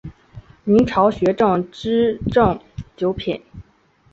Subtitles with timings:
[0.63, 2.59] 明朝学正秩正
[2.95, 3.39] 九品。